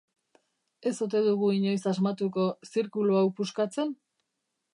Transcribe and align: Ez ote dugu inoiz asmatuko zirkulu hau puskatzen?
Ez 0.91 0.93
ote 1.05 1.21
dugu 1.27 1.49
inoiz 1.57 1.81
asmatuko 1.93 2.47
zirkulu 2.71 3.21
hau 3.21 3.25
puskatzen? 3.43 3.95